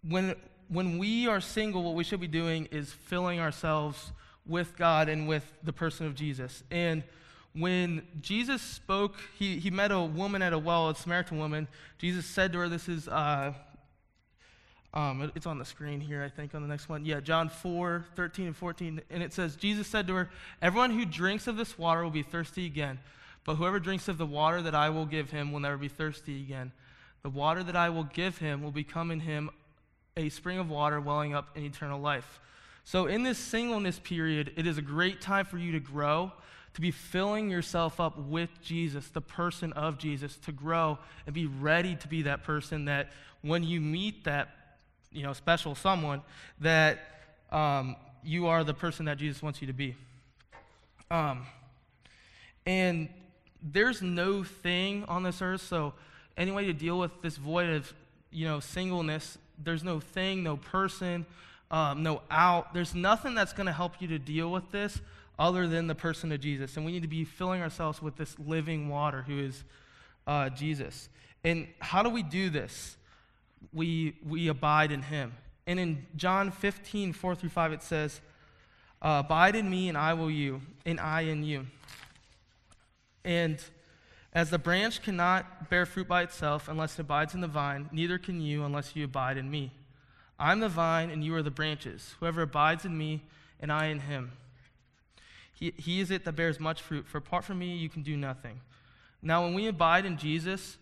when 0.07 0.35
when 0.73 0.97
we 0.97 1.27
are 1.27 1.39
single 1.39 1.83
what 1.83 1.95
we 1.95 2.03
should 2.03 2.19
be 2.19 2.27
doing 2.27 2.67
is 2.71 2.91
filling 2.91 3.39
ourselves 3.39 4.11
with 4.45 4.75
God 4.77 5.07
and 5.07 5.27
with 5.27 5.45
the 5.63 5.73
person 5.73 6.05
of 6.07 6.15
Jesus. 6.15 6.63
And 6.71 7.03
when 7.53 8.07
Jesus 8.21 8.61
spoke, 8.61 9.15
he, 9.37 9.59
he 9.59 9.69
met 9.69 9.91
a 9.91 10.01
woman 10.01 10.41
at 10.41 10.53
a 10.53 10.57
well, 10.57 10.89
a 10.89 10.95
Samaritan 10.95 11.37
woman. 11.37 11.67
Jesus 11.99 12.25
said 12.25 12.51
to 12.53 12.59
her, 12.59 12.69
This 12.69 12.89
is, 12.89 13.07
uh, 13.07 13.53
um, 14.93 15.31
it's 15.35 15.45
on 15.45 15.59
the 15.59 15.65
screen 15.65 16.01
here, 16.01 16.23
I 16.23 16.29
think, 16.29 16.55
on 16.55 16.61
the 16.63 16.67
next 16.67 16.89
one. 16.89 17.05
Yeah, 17.05 17.19
John 17.19 17.49
4, 17.49 18.05
13 18.15 18.47
and 18.47 18.57
14. 18.57 19.01
And 19.11 19.23
it 19.23 19.33
says, 19.33 19.55
Jesus 19.55 19.87
said 19.87 20.07
to 20.07 20.15
her, 20.15 20.29
Everyone 20.61 20.91
who 20.91 21.05
drinks 21.05 21.47
of 21.47 21.55
this 21.55 21.77
water 21.77 22.03
will 22.03 22.09
be 22.09 22.23
thirsty 22.23 22.65
again. 22.65 22.99
But 23.45 23.55
whoever 23.55 23.79
drinks 23.79 24.07
of 24.07 24.17
the 24.17 24.25
water 24.25 24.61
that 24.61 24.73
I 24.73 24.89
will 24.89 25.05
give 25.05 25.29
him 25.29 25.51
will 25.51 25.59
never 25.59 25.77
be 25.77 25.89
thirsty 25.89 26.41
again. 26.41 26.71
The 27.21 27.29
water 27.29 27.63
that 27.63 27.75
I 27.75 27.89
will 27.89 28.05
give 28.05 28.39
him 28.39 28.63
will 28.63 28.71
become 28.71 29.11
in 29.11 29.19
him 29.19 29.49
a 30.15 30.29
spring 30.29 30.59
of 30.59 30.69
water 30.69 31.01
welling 31.01 31.33
up 31.33 31.49
in 31.55 31.63
eternal 31.63 31.99
life. 31.99 32.39
So, 32.83 33.07
in 33.07 33.23
this 33.23 33.37
singleness 33.37 33.99
period, 33.99 34.53
it 34.55 34.67
is 34.67 34.77
a 34.77 34.81
great 34.81 35.21
time 35.21 35.45
for 35.45 35.57
you 35.57 35.71
to 35.71 35.79
grow, 35.79 36.31
to 36.73 36.81
be 36.81 36.91
filling 36.91 37.49
yourself 37.49 37.99
up 37.99 38.17
with 38.17 38.49
Jesus, 38.61 39.07
the 39.07 39.21
person 39.21 39.73
of 39.73 39.97
Jesus, 39.97 40.37
to 40.37 40.51
grow 40.51 40.99
and 41.25 41.33
be 41.33 41.45
ready 41.45 41.95
to 41.95 42.07
be 42.07 42.23
that 42.23 42.43
person 42.43 42.85
that 42.85 43.11
when 43.41 43.63
you 43.63 43.81
meet 43.81 44.23
that 44.25 44.49
you 45.11 45.23
know, 45.23 45.33
special 45.33 45.75
someone, 45.75 46.21
that 46.59 46.99
um, 47.51 47.95
you 48.23 48.47
are 48.47 48.63
the 48.63 48.73
person 48.73 49.05
that 49.05 49.17
Jesus 49.17 49.41
wants 49.41 49.61
you 49.61 49.67
to 49.67 49.73
be. 49.73 49.95
Um, 51.11 51.45
and 52.65 53.09
there's 53.61 54.01
no 54.01 54.43
thing 54.43 55.05
on 55.07 55.23
this 55.23 55.41
earth, 55.41 55.61
so 55.61 55.93
any 56.35 56.51
way 56.51 56.65
to 56.65 56.73
deal 56.73 56.97
with 56.97 57.21
this 57.21 57.37
void 57.37 57.69
of 57.69 57.93
you 58.31 58.45
know 58.45 58.59
singleness, 58.59 59.37
there's 59.61 59.83
no 59.83 59.99
thing, 59.99 60.43
no 60.43 60.57
person, 60.57 61.25
um, 61.71 62.03
no 62.03 62.21
out. 62.29 62.73
There's 62.73 62.95
nothing 62.95 63.35
that's 63.35 63.53
going 63.53 63.67
to 63.67 63.73
help 63.73 64.01
you 64.01 64.07
to 64.09 64.19
deal 64.19 64.51
with 64.51 64.71
this 64.71 65.01
other 65.39 65.67
than 65.67 65.87
the 65.87 65.95
person 65.95 66.31
of 66.31 66.39
Jesus. 66.39 66.77
And 66.77 66.85
we 66.85 66.91
need 66.91 67.01
to 67.01 67.07
be 67.07 67.25
filling 67.25 67.61
ourselves 67.61 68.01
with 68.01 68.15
this 68.15 68.37
living 68.39 68.89
water 68.89 69.23
who 69.23 69.39
is 69.39 69.63
uh, 70.27 70.49
Jesus. 70.49 71.09
And 71.43 71.67
how 71.79 72.03
do 72.03 72.09
we 72.09 72.23
do 72.23 72.49
this? 72.49 72.97
We, 73.73 74.15
we 74.27 74.47
abide 74.47 74.91
in 74.91 75.01
him. 75.01 75.33
And 75.65 75.79
in 75.79 76.05
John 76.15 76.51
15, 76.51 77.13
4 77.13 77.35
through 77.35 77.49
5, 77.49 77.73
it 77.73 77.83
says, 77.83 78.21
Abide 79.01 79.55
in 79.55 79.69
me, 79.69 79.89
and 79.89 79.97
I 79.97 80.13
will 80.13 80.31
you, 80.31 80.61
and 80.85 80.99
I 80.99 81.21
in 81.21 81.43
you. 81.43 81.67
And 83.25 83.57
as 84.33 84.49
the 84.49 84.57
branch 84.57 85.01
cannot 85.01 85.69
bear 85.69 85.85
fruit 85.85 86.07
by 86.07 86.23
itself 86.23 86.67
unless 86.67 86.95
it 86.95 87.01
abides 87.01 87.33
in 87.33 87.41
the 87.41 87.47
vine, 87.47 87.89
neither 87.91 88.17
can 88.17 88.41
you 88.41 88.63
unless 88.63 88.95
you 88.95 89.05
abide 89.05 89.37
in 89.37 89.49
me. 89.49 89.71
I'm 90.39 90.59
the 90.59 90.69
vine, 90.69 91.09
and 91.09 91.23
you 91.23 91.35
are 91.35 91.43
the 91.43 91.51
branches. 91.51 92.15
Whoever 92.19 92.41
abides 92.41 92.83
in 92.85 92.97
me, 92.97 93.21
and 93.59 93.71
I 93.71 93.85
in 93.85 93.99
him. 93.99 94.31
He, 95.53 95.73
he 95.77 96.01
is 96.01 96.09
it 96.11 96.25
that 96.25 96.33
bears 96.33 96.59
much 96.59 96.81
fruit, 96.81 97.07
for 97.07 97.19
apart 97.19 97.45
from 97.45 97.59
me, 97.59 97.75
you 97.75 97.87
can 97.87 98.01
do 98.01 98.17
nothing. 98.17 98.59
Now, 99.21 99.43
when 99.43 99.53
we 99.53 99.67
abide 99.67 100.05
in 100.05 100.17
Jesus, 100.17 100.77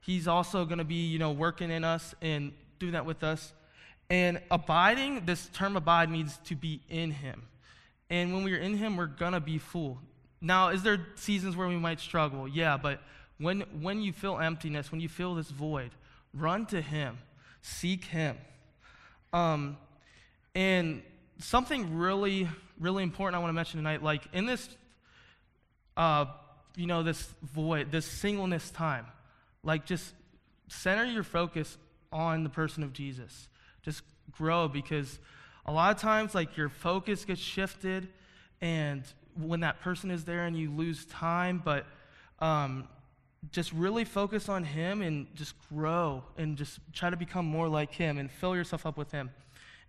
he's 0.00 0.28
also 0.28 0.64
going 0.64 0.78
to 0.78 0.84
be, 0.84 1.06
you 1.06 1.18
know, 1.18 1.32
working 1.32 1.70
in 1.70 1.82
us 1.82 2.14
and 2.20 2.52
doing 2.78 2.92
that 2.92 3.06
with 3.06 3.24
us. 3.24 3.52
And 4.10 4.40
abiding, 4.50 5.24
this 5.24 5.48
term 5.54 5.76
abide 5.76 6.10
means 6.10 6.38
to 6.44 6.54
be 6.54 6.80
in 6.88 7.10
him. 7.10 7.42
And 8.12 8.34
when 8.34 8.44
we're 8.44 8.58
in 8.58 8.76
Him, 8.76 8.98
we're 8.98 9.06
going 9.06 9.32
to 9.32 9.40
be 9.40 9.56
full. 9.56 9.96
Now, 10.44 10.70
is 10.70 10.82
there 10.82 10.98
seasons 11.14 11.56
where 11.56 11.68
we 11.68 11.76
might 11.76 12.00
struggle? 12.00 12.48
Yeah, 12.48 12.76
but 12.76 13.00
when, 13.38 13.60
when 13.80 14.02
you 14.02 14.12
feel 14.12 14.38
emptiness, 14.38 14.90
when 14.90 15.00
you 15.00 15.08
feel 15.08 15.36
this 15.36 15.48
void, 15.48 15.92
run 16.34 16.66
to 16.66 16.82
Him, 16.82 17.18
seek 17.62 18.04
Him. 18.06 18.36
Um, 19.32 19.76
and 20.54 21.02
something 21.38 21.96
really, 21.96 22.48
really 22.80 23.04
important 23.04 23.36
I 23.36 23.38
want 23.38 23.50
to 23.50 23.54
mention 23.54 23.78
tonight, 23.78 24.02
like 24.02 24.24
in 24.32 24.44
this, 24.46 24.68
uh, 25.96 26.26
you 26.74 26.86
know, 26.86 27.04
this 27.04 27.32
void, 27.42 27.92
this 27.92 28.04
singleness 28.04 28.68
time, 28.70 29.06
like 29.62 29.86
just 29.86 30.12
center 30.68 31.04
your 31.04 31.22
focus 31.22 31.78
on 32.12 32.42
the 32.42 32.50
person 32.50 32.82
of 32.82 32.92
Jesus. 32.92 33.48
Just 33.82 34.02
grow 34.32 34.66
because 34.66 35.20
a 35.66 35.72
lot 35.72 35.94
of 35.94 36.02
times, 36.02 36.34
like 36.34 36.56
your 36.56 36.68
focus 36.68 37.24
gets 37.24 37.40
shifted, 37.40 38.08
and 38.60 39.04
when 39.40 39.60
that 39.60 39.80
person 39.80 40.10
is 40.10 40.24
there 40.24 40.44
and 40.44 40.56
you 40.56 40.70
lose 40.70 41.04
time, 41.06 41.60
but 41.64 41.86
um, 42.40 42.88
just 43.50 43.72
really 43.72 44.04
focus 44.04 44.48
on 44.48 44.64
Him 44.64 45.02
and 45.02 45.26
just 45.34 45.54
grow 45.68 46.22
and 46.36 46.56
just 46.56 46.78
try 46.92 47.10
to 47.10 47.16
become 47.16 47.44
more 47.44 47.68
like 47.68 47.92
Him 47.92 48.18
and 48.18 48.30
fill 48.30 48.54
yourself 48.54 48.86
up 48.86 48.96
with 48.96 49.10
Him. 49.10 49.30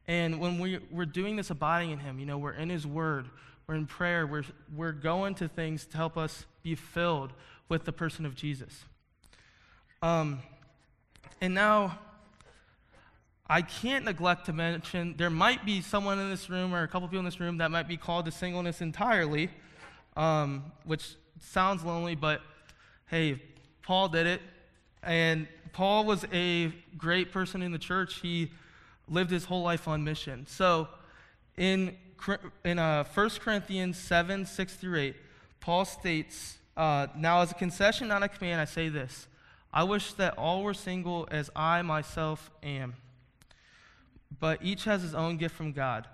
And 0.08 0.40
when 0.40 0.60
we, 0.60 0.80
we're 0.92 1.06
doing 1.06 1.36
this 1.36 1.50
abiding 1.50 1.92
in 1.92 2.00
Him, 2.00 2.20
you 2.20 2.26
know, 2.26 2.38
we're 2.38 2.54
in 2.54 2.70
His 2.70 2.86
Word, 2.86 3.30
we're 3.68 3.76
in 3.76 3.86
prayer, 3.86 4.26
we're, 4.26 4.44
we're 4.76 4.92
going 4.92 5.36
to 5.36 5.48
things 5.48 5.86
to 5.88 5.98
help 5.98 6.18
us 6.18 6.46
be 6.64 6.76
filled 6.76 7.34
with 7.70 7.86
the 7.86 7.94
person 7.94 8.26
of 8.26 8.36
Jesus. 8.36 8.84
Um, 10.02 10.40
and 11.40 11.54
now, 11.54 12.00
I 13.54 13.62
can't 13.62 14.04
neglect 14.04 14.48
to 14.48 14.54
mention 14.54 15.14
there 15.16 15.30
might 15.30 15.64
be 15.64 15.82
someone 15.82 16.18
in 16.18 16.28
this 16.28 16.50
room 16.50 16.74
or 16.74 16.82
a 16.82 16.88
couple 16.88 17.08
people 17.08 17.20
in 17.20 17.26
this 17.26 17.40
room 17.40 17.60
that 17.60 17.70
might 17.70 17.88
be 17.88 17.98
called 17.98 18.26
to 18.26 18.32
singleness 18.32 18.82
entirely, 18.82 19.48
um, 20.18 20.72
which 20.86 21.14
sounds 21.40 21.84
lonely, 21.84 22.16
but 22.16 22.42
hey, 23.06 23.40
Paul 23.84 24.10
did 24.10 24.26
it. 24.26 24.42
And 25.04 25.48
Paul 25.72 26.04
was 26.06 26.26
a 26.34 26.74
great 26.98 27.32
person 27.32 27.62
in 27.62 27.72
the 27.72 27.78
church. 27.78 28.22
He 28.22 28.52
lived 29.08 29.30
his 29.30 29.46
whole 29.46 29.62
life 29.62 29.88
on 29.88 30.04
mission. 30.04 30.48
So 30.48 30.88
in, 31.56 31.96
in 32.66 32.80
uh, 32.80 33.04
1 33.04 33.30
Corinthians 33.40 34.00
7 34.00 34.48
6 34.48 34.76
through 34.78 34.98
8, 34.98 35.16
Paul 35.60 35.86
states, 35.86 36.58
uh, 36.76 37.06
Now 37.16 37.42
as 37.42 37.52
a 37.52 37.54
concession, 37.54 38.08
not 38.08 38.24
a 38.24 38.30
command, 38.30 38.62
I 38.62 38.66
say 38.66 38.90
this 38.90 39.28
I 39.72 39.84
wish 39.84 40.14
that 40.14 40.40
all 40.40 40.64
were 40.64 40.74
single 40.74 41.28
as 41.30 41.52
I 41.56 41.84
myself 41.84 42.50
am. 42.64 42.96
But 44.40 44.64
each 44.64 44.86
has 44.86 45.02
his 45.02 45.14
own 45.14 45.38
gift 45.38 45.56
from 45.56 45.72
God, 45.72 46.08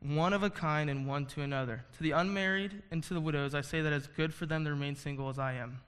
one 0.00 0.32
of 0.32 0.42
a 0.42 0.50
kind 0.50 0.88
and 0.88 1.06
one 1.06 1.26
to 1.26 1.42
another. 1.42 1.84
To 1.96 2.02
the 2.02 2.12
unmarried 2.12 2.82
and 2.90 3.02
to 3.04 3.14
the 3.14 3.20
widows, 3.20 3.54
I 3.54 3.60
say 3.60 3.82
that 3.82 3.92
it's 3.92 4.06
good 4.06 4.32
for 4.32 4.46
them 4.46 4.64
to 4.64 4.70
remain 4.70 4.96
single 4.96 5.28
as 5.28 5.38
I 5.38 5.54
am. 5.54 5.78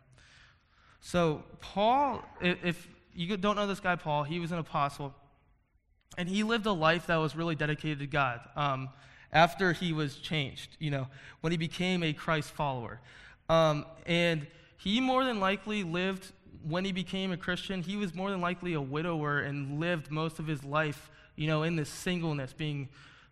So, 1.00 1.44
Paul, 1.60 2.24
if 2.40 2.88
you 3.14 3.36
don't 3.36 3.56
know 3.56 3.66
this 3.66 3.80
guy, 3.80 3.96
Paul, 3.96 4.24
he 4.24 4.40
was 4.40 4.52
an 4.52 4.58
apostle. 4.58 5.14
And 6.16 6.28
he 6.28 6.42
lived 6.42 6.66
a 6.66 6.72
life 6.72 7.06
that 7.06 7.16
was 7.16 7.36
really 7.36 7.54
dedicated 7.54 8.00
to 8.00 8.06
God 8.06 8.40
um, 8.56 8.88
after 9.32 9.72
he 9.72 9.92
was 9.92 10.16
changed, 10.16 10.76
you 10.80 10.90
know, 10.90 11.06
when 11.40 11.52
he 11.52 11.56
became 11.56 12.02
a 12.02 12.12
Christ 12.12 12.50
follower. 12.50 13.00
Um, 13.48 13.86
and 14.04 14.46
he 14.76 15.00
more 15.00 15.24
than 15.24 15.38
likely 15.38 15.84
lived, 15.84 16.32
when 16.66 16.84
he 16.84 16.92
became 16.92 17.30
a 17.30 17.36
Christian, 17.36 17.82
he 17.82 17.96
was 17.96 18.14
more 18.14 18.30
than 18.30 18.40
likely 18.40 18.74
a 18.74 18.80
widower 18.80 19.40
and 19.40 19.78
lived 19.78 20.10
most 20.10 20.38
of 20.38 20.46
his 20.46 20.64
life, 20.64 21.10
you 21.38 21.46
know, 21.46 21.62
in 21.62 21.76
this 21.76 21.88
singleness, 21.88 22.52
being 22.52 22.88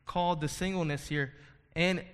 called 0.07 0.41
the 0.41 0.49
singleness 0.49 1.09
here. 1.09 1.33
And 1.75 2.05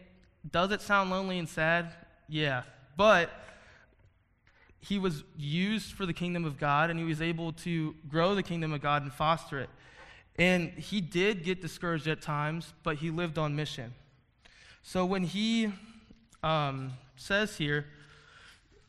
does 0.50 0.72
it 0.72 0.80
sound 0.80 1.10
lonely 1.10 1.38
and 1.38 1.48
sad? 1.48 1.92
Yeah. 2.28 2.62
But 2.96 3.30
he 4.80 4.98
was 4.98 5.22
used 5.36 5.92
for 5.92 6.06
the 6.06 6.14
kingdom 6.14 6.46
of 6.46 6.58
God 6.58 6.88
and 6.88 6.98
he 6.98 7.04
was 7.04 7.20
able 7.20 7.52
to 7.52 7.94
grow 8.08 8.34
the 8.34 8.42
kingdom 8.42 8.72
of 8.72 8.80
God 8.80 9.02
and 9.02 9.12
foster 9.12 9.60
it. 9.60 9.68
And 10.36 10.70
he 10.70 11.02
did 11.02 11.44
get 11.44 11.60
discouraged 11.60 12.08
at 12.08 12.22
times, 12.22 12.72
but 12.82 12.96
he 12.96 13.10
lived 13.10 13.36
on 13.36 13.54
mission. 13.54 13.92
So 14.82 15.04
when 15.04 15.24
he 15.24 15.70
um, 16.42 16.94
says 17.16 17.58
here 17.58 17.84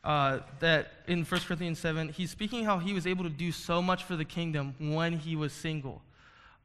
uh, 0.06 0.40
that 0.62 0.94
in 1.08 1.26
1 1.26 1.42
Corinthians 1.42 1.80
7, 1.80 2.10
he's 2.10 2.32
speaking 2.32 2.64
how 2.64 2.80
he 2.80 2.94
was 2.94 3.06
able 3.06 3.26
to 3.26 3.30
do 3.30 3.52
so 3.52 3.82
much 3.82 4.06
for 4.06 4.16
the 4.16 4.26
kingdom 4.26 4.74
when 4.80 5.20
he 5.20 5.36
was 5.36 5.52
single. 5.52 6.02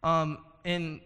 Um, 0.02 0.38
and 0.64 1.00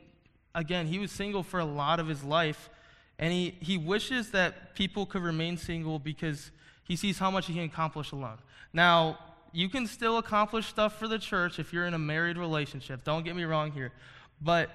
again, 0.55 0.87
he 0.87 0.99
was 0.99 1.11
single 1.11 1.43
for 1.43 1.61
a 1.61 1.65
lot 1.65 2.01
of 2.01 2.09
his 2.09 2.23
life, 2.25 2.71
and 3.19 3.33
he, 3.33 3.57
he 3.61 3.77
wishes 3.77 4.31
that 4.31 4.75
people 4.75 5.07
could 5.07 5.23
remain 5.23 5.57
single 5.57 5.99
because 5.99 6.51
he 6.85 6.97
sees 6.97 7.19
how 7.19 7.31
much 7.31 7.47
he 7.47 7.55
can 7.55 7.65
accomplish 7.65 8.13
alone. 8.13 8.39
Now, 8.73 9.19
you 9.53 9.69
can 9.69 9.87
still 9.87 10.19
accomplish 10.19 10.67
stuff 10.67 10.99
for 10.99 11.07
the 11.07 11.19
church 11.19 11.59
if 11.59 11.73
you're 11.73 11.87
in 11.87 11.95
a 11.95 11.99
married 11.99 12.39
relationship. 12.39 13.05
Don't 13.05 13.25
get 13.25 13.37
me 13.37 13.45
wrong 13.45 13.71
here. 13.71 13.93
But 14.41 14.71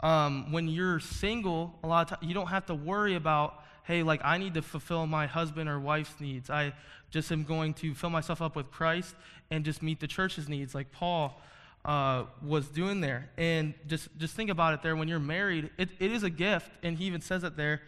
um, 0.00 0.52
when 0.52 0.68
you're 0.68 1.00
single, 1.00 1.78
a 1.82 1.88
lot 1.88 2.02
of 2.02 2.18
times 2.18 2.28
you 2.28 2.34
don't 2.34 2.46
have 2.46 2.66
to 2.66 2.74
worry 2.74 3.16
about, 3.16 3.62
hey, 3.84 4.02
like 4.02 4.20
I 4.24 4.38
need 4.38 4.54
to 4.54 4.62
fulfill 4.62 5.06
my 5.06 5.26
husband 5.26 5.68
or 5.68 5.80
wife's 5.80 6.18
needs. 6.20 6.48
I 6.48 6.72
just 7.10 7.30
am 7.32 7.44
going 7.44 7.74
to 7.74 7.94
fill 7.94 8.10
myself 8.10 8.40
up 8.40 8.54
with 8.54 8.70
Christ 8.70 9.14
and 9.50 9.64
just 9.64 9.82
meet 9.82 10.00
the 10.00 10.06
church's 10.06 10.48
needs, 10.48 10.74
like 10.74 10.92
Paul 10.92 11.40
uh, 11.84 12.24
was 12.42 12.68
doing 12.68 13.00
there. 13.00 13.30
And 13.36 13.74
just 13.86 14.08
just 14.18 14.34
think 14.34 14.50
about 14.50 14.74
it 14.74 14.82
there. 14.82 14.96
When 14.96 15.08
you're 15.08 15.18
married, 15.18 15.70
it, 15.78 15.88
it 15.98 16.12
is 16.12 16.22
a 16.22 16.30
gift, 16.30 16.70
and 16.82 16.96
he 16.96 17.04
even 17.06 17.20
says 17.20 17.44
it 17.44 17.56
there. 17.56 17.82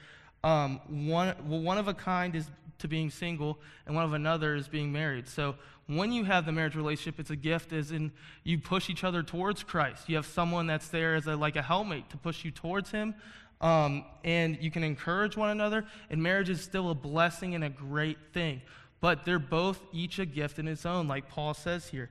Um, 0.44 0.80
one 1.06 1.34
well, 1.46 1.61
one 1.61 1.78
of 1.78 1.88
a 1.88 1.94
kind 1.94 2.34
is 2.34 2.46
to 2.78 2.88
being 2.88 3.11
single, 3.11 3.58
and 3.87 3.94
one 3.94 4.04
of 4.04 4.12
another 4.12 4.54
is 4.54 4.68
being 4.68 4.92
married. 4.92 5.28
So 5.28 5.54
when 5.87 6.12
you 6.12 6.25
have 6.25 6.46
the 6.46 6.52
marriage 6.52 6.75
relationship, 6.75 7.20
it's 7.20 7.30
a 7.30 7.37
gift, 7.37 7.72
as 7.72 7.92
in 7.92 8.12
you 8.44 8.58
push 8.58 8.90
each 8.90 9.04
other 9.04 9.22
towards 9.22 9.62
Christ. 9.62 10.08
You 10.08 10.16
have 10.16 10.26
someone 10.26 10.66
that's 10.66 10.88
there 10.88 11.14
as 11.14 11.26
a, 11.26 11.37
like 11.37 11.56
a 11.56 11.62
helpmate 11.62 12.11
to 12.11 12.16
push 12.16 12.44
you 12.44 12.50
towards 12.50 12.90
Him, 12.90 13.14
um, 13.61 14.04
and 14.25 14.58
you 14.61 14.70
can 14.70 14.82
encourage 14.82 15.37
one 15.37 15.50
another. 15.50 15.84
And 16.11 16.22
marriage 16.22 16.50
is 16.50 16.61
still 16.61 16.90
a 16.90 16.94
blessing 16.94 17.54
and 17.54 17.62
a 17.62 17.68
great 17.68 18.18
thing, 18.32 18.62
but 19.00 19.25
they're 19.25 19.38
both 19.38 19.80
each 19.92 20.18
a 20.18 20.26
gift 20.26 20.58
in 20.58 20.66
its 20.66 20.87
own, 20.87 21.08
like 21.08 21.28
Paul 21.28 21.54
says 21.54 21.87
here. 21.88 22.11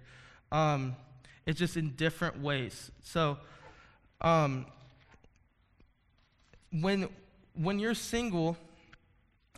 Um, 0.51 0.95
it's 1.45 1.59
just 1.59 1.77
in 1.77 1.91
different 1.91 2.41
ways. 2.41 2.91
So, 3.03 3.37
um, 4.21 4.65
when 6.71 7.09
when 7.53 7.79
you're 7.79 7.95
single 7.95 8.57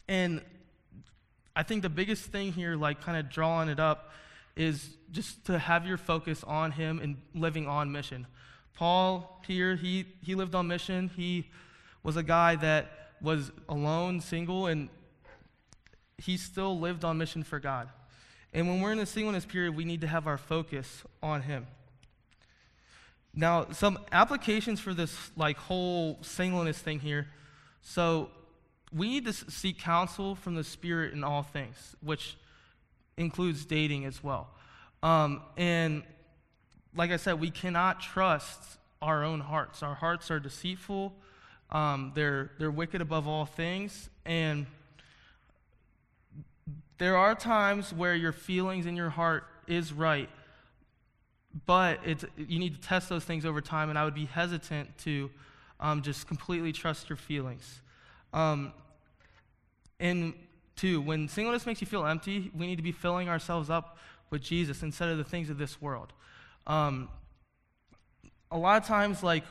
and 0.07 0.41
I 1.55 1.63
think 1.63 1.83
the 1.83 1.89
biggest 1.89 2.25
thing 2.25 2.51
here, 2.51 2.75
like 2.75 3.01
kind 3.01 3.17
of 3.17 3.29
drawing 3.29 3.69
it 3.69 3.79
up, 3.79 4.11
is 4.55 4.95
just 5.11 5.45
to 5.45 5.59
have 5.59 5.85
your 5.85 5.97
focus 5.97 6.43
on 6.43 6.71
Him 6.71 6.99
and 6.99 7.17
living 7.35 7.67
on 7.67 7.91
mission. 7.91 8.25
Paul 8.73 9.41
here, 9.45 9.75
he, 9.75 10.05
he 10.23 10.33
lived 10.35 10.55
on 10.55 10.67
mission. 10.67 11.11
He 11.15 11.49
was 12.01 12.17
a 12.17 12.23
guy 12.23 12.55
that 12.55 13.11
was 13.21 13.51
alone, 13.69 14.19
single, 14.19 14.65
and 14.65 14.89
he 16.17 16.37
still 16.37 16.79
lived 16.79 17.05
on 17.05 17.17
mission 17.17 17.43
for 17.43 17.59
God. 17.59 17.89
And 18.53 18.67
when 18.67 18.81
we're 18.81 18.91
in 18.91 18.99
the 18.99 19.05
singleness 19.05 19.45
period, 19.45 19.75
we 19.75 19.83
need 19.83 20.01
to 20.01 20.07
have 20.07 20.27
our 20.27 20.37
focus 20.37 21.03
on 21.21 21.41
Him. 21.41 21.65
Now, 23.33 23.67
some 23.71 23.97
applications 24.11 24.79
for 24.79 24.93
this 24.93 25.31
like 25.35 25.57
whole 25.57 26.19
singleness 26.21 26.77
thing 26.77 26.99
here. 26.99 27.27
So 27.81 28.29
we 28.95 29.09
need 29.09 29.25
to 29.25 29.33
seek 29.33 29.79
counsel 29.79 30.35
from 30.35 30.53
the 30.53 30.63
Spirit 30.63 31.13
in 31.13 31.23
all 31.23 31.41
things, 31.41 31.95
which 32.01 32.37
includes 33.17 33.65
dating 33.65 34.05
as 34.05 34.23
well. 34.23 34.49
Um, 35.01 35.41
and 35.57 36.03
like 36.95 37.11
I 37.11 37.17
said, 37.17 37.39
we 37.39 37.49
cannot 37.49 38.01
trust 38.01 38.59
our 39.01 39.23
own 39.23 39.39
hearts. 39.39 39.81
Our 39.81 39.95
hearts 39.95 40.29
are 40.29 40.39
deceitful, 40.39 41.13
um, 41.71 42.11
they're, 42.13 42.51
they're 42.59 42.71
wicked 42.71 43.01
above 43.01 43.27
all 43.27 43.45
things. 43.45 44.09
And 44.25 44.67
there 46.97 47.17
are 47.17 47.35
times 47.35 47.91
where 47.91 48.15
your 48.15 48.31
feelings 48.31 48.85
in 48.85 48.95
your 48.95 49.09
heart 49.09 49.45
is 49.67 49.91
right, 49.91 50.29
but 51.65 51.99
it's, 52.05 52.25
you 52.37 52.59
need 52.59 52.75
to 52.75 52.81
test 52.81 53.09
those 53.09 53.23
things 53.23 53.45
over 53.45 53.61
time, 53.61 53.89
and 53.89 53.97
I 53.97 54.05
would 54.05 54.15
be 54.15 54.25
hesitant 54.25 54.97
to 54.99 55.29
um, 55.79 56.01
just 56.01 56.27
completely 56.27 56.71
trust 56.71 57.09
your 57.09 57.17
feelings. 57.17 57.81
Um, 58.31 58.73
and 59.99 60.33
two, 60.75 61.01
when 61.01 61.27
singleness 61.27 61.65
makes 61.65 61.81
you 61.81 61.87
feel 61.87 62.05
empty, 62.05 62.51
we 62.55 62.67
need 62.67 62.77
to 62.77 62.83
be 62.83 62.91
filling 62.91 63.29
ourselves 63.29 63.69
up 63.69 63.97
with 64.29 64.41
Jesus 64.41 64.81
instead 64.83 65.09
of 65.09 65.17
the 65.17 65.23
things 65.23 65.49
of 65.49 65.57
this 65.57 65.81
world. 65.81 66.13
Um, 66.65 67.09
a 68.51 68.57
lot 68.57 68.81
of 68.81 68.87
times, 68.87 69.23
like, 69.23 69.43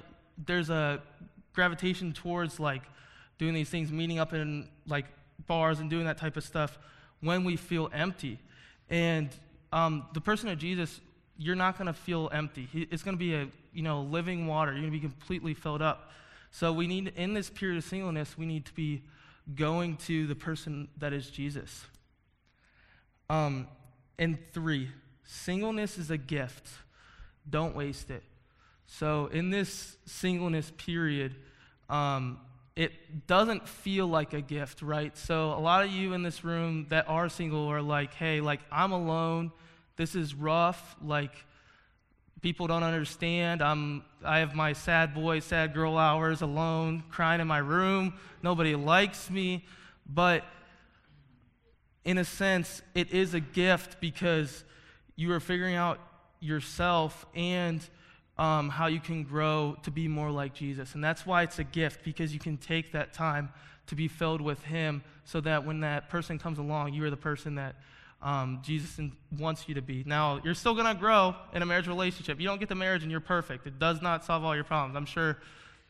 there's 0.46 0.70
a 0.70 1.02
gravitation 1.52 2.12
towards, 2.12 2.58
like, 2.58 2.82
doing 3.38 3.54
these 3.54 3.68
things, 3.68 3.92
meeting 3.92 4.18
up 4.18 4.32
in, 4.32 4.68
like, 4.86 5.06
bars 5.46 5.80
and 5.80 5.90
doing 5.90 6.06
that 6.06 6.18
type 6.18 6.36
of 6.36 6.44
stuff 6.44 6.78
when 7.22 7.44
we 7.44 7.56
feel 7.56 7.88
empty. 7.94 8.38
And 8.90 9.30
um, 9.72 10.04
the 10.12 10.20
person 10.20 10.50
of 10.50 10.58
Jesus, 10.58 11.00
you're 11.38 11.56
not 11.56 11.78
going 11.78 11.86
to 11.86 11.94
feel 11.94 12.28
empty. 12.32 12.68
It's 12.74 13.02
going 13.02 13.16
to 13.16 13.18
be 13.18 13.34
a, 13.34 13.48
you 13.72 13.82
know, 13.82 14.02
living 14.02 14.46
water. 14.46 14.72
You're 14.72 14.82
going 14.82 14.92
to 14.92 14.98
be 14.98 15.00
completely 15.00 15.54
filled 15.54 15.80
up. 15.80 16.10
So 16.50 16.72
we 16.72 16.86
need, 16.86 17.14
in 17.16 17.32
this 17.32 17.48
period 17.48 17.78
of 17.78 17.84
singleness, 17.84 18.36
we 18.36 18.44
need 18.44 18.66
to 18.66 18.74
be 18.74 19.02
going 19.54 19.96
to 19.96 20.26
the 20.26 20.34
person 20.34 20.88
that 20.98 21.12
is 21.12 21.30
Jesus. 21.30 21.84
Um, 23.30 23.68
and 24.18 24.38
three, 24.52 24.90
singleness 25.24 25.96
is 25.96 26.10
a 26.10 26.18
gift. 26.18 26.68
Don't 27.48 27.74
waste 27.74 28.10
it. 28.10 28.22
So, 28.86 29.26
in 29.32 29.48
this 29.48 29.96
singleness 30.04 30.70
period, 30.76 31.34
um, 31.88 32.38
it 33.12 33.26
doesn't 33.26 33.68
feel 33.68 34.06
like 34.06 34.32
a 34.32 34.40
gift, 34.40 34.80
right? 34.80 35.16
So, 35.18 35.52
a 35.52 35.60
lot 35.60 35.84
of 35.84 35.90
you 35.90 36.14
in 36.14 36.22
this 36.22 36.44
room 36.44 36.86
that 36.88 37.08
are 37.08 37.28
single 37.28 37.66
are 37.68 37.82
like, 37.82 38.14
hey, 38.14 38.40
like, 38.40 38.60
I'm 38.70 38.92
alone. 38.92 39.52
This 39.96 40.14
is 40.14 40.34
rough. 40.34 40.96
Like, 41.04 41.44
people 42.40 42.66
don't 42.66 42.82
understand. 42.82 43.60
I'm, 43.60 44.02
I 44.24 44.38
have 44.38 44.54
my 44.54 44.72
sad 44.72 45.14
boy, 45.14 45.40
sad 45.40 45.74
girl 45.74 45.98
hours 45.98 46.40
alone, 46.40 47.04
crying 47.10 47.42
in 47.42 47.46
my 47.46 47.58
room. 47.58 48.14
Nobody 48.42 48.74
likes 48.74 49.28
me. 49.28 49.66
But 50.06 50.44
in 52.06 52.16
a 52.16 52.24
sense, 52.24 52.80
it 52.94 53.10
is 53.10 53.34
a 53.34 53.40
gift 53.40 54.00
because 54.00 54.64
you 55.16 55.30
are 55.32 55.40
figuring 55.40 55.74
out 55.74 56.00
yourself 56.40 57.26
and 57.34 57.86
um, 58.38 58.68
how 58.68 58.86
you 58.86 59.00
can 59.00 59.24
grow 59.24 59.76
to 59.82 59.90
be 59.90 60.08
more 60.08 60.30
like 60.30 60.54
Jesus. 60.54 60.94
And 60.94 61.04
that's 61.04 61.26
why 61.26 61.42
it's 61.42 61.58
a 61.58 61.64
gift 61.64 62.04
because 62.04 62.32
you 62.32 62.40
can 62.40 62.56
take 62.56 62.92
that 62.92 63.12
time 63.12 63.50
to 63.86 63.94
be 63.94 64.08
filled 64.08 64.40
with 64.40 64.62
Him 64.64 65.02
so 65.24 65.40
that 65.42 65.66
when 65.66 65.80
that 65.80 66.08
person 66.08 66.38
comes 66.38 66.58
along, 66.58 66.94
you 66.94 67.04
are 67.04 67.10
the 67.10 67.16
person 67.16 67.56
that 67.56 67.76
um, 68.22 68.60
Jesus 68.62 69.00
wants 69.38 69.68
you 69.68 69.74
to 69.74 69.82
be. 69.82 70.04
Now, 70.06 70.40
you're 70.44 70.54
still 70.54 70.74
going 70.74 70.86
to 70.86 70.94
grow 70.94 71.34
in 71.52 71.62
a 71.62 71.66
marriage 71.66 71.88
relationship. 71.88 72.40
You 72.40 72.46
don't 72.46 72.60
get 72.60 72.68
the 72.68 72.74
marriage 72.74 73.02
and 73.02 73.10
you're 73.10 73.20
perfect. 73.20 73.66
It 73.66 73.78
does 73.78 74.00
not 74.00 74.24
solve 74.24 74.44
all 74.44 74.54
your 74.54 74.64
problems. 74.64 74.96
I'm 74.96 75.06
sure 75.06 75.38